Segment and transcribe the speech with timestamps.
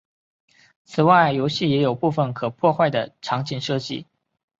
[0.83, 4.07] 此外游戏也有部分可破坏的场景设计。